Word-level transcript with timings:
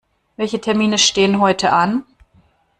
Welche 0.35 0.59
Termine 0.59 0.97
stehen 0.97 1.39
heute 1.39 1.71
an? 1.71 2.03